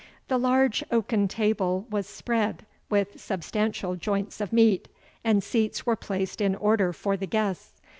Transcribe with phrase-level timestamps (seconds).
[0.29, 4.87] The large oaken table was spread with substantial joints of meat,
[5.23, 7.79] and seats were placed in order for the guests.